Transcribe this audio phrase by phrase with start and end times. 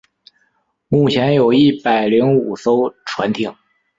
[0.87, 3.55] 目前有一百零五艘船艇。